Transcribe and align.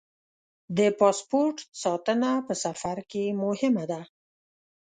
د 0.77 0.79
پاسپورټ 0.99 1.57
ساتنه 1.83 2.31
په 2.47 2.53
سفر 2.63 2.97
کې 3.11 3.23
مهمه 3.43 3.85
ده. 3.91 4.01